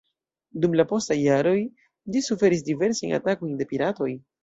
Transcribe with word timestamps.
Dum 0.63 0.77
la 0.79 0.85
postaj 0.93 1.17
jaroj 1.25 1.53
ĝi 2.17 2.25
suferis 2.31 2.67
diversajn 2.73 3.17
atakojn 3.23 3.57
de 3.65 3.73
piratoj. 3.75 4.15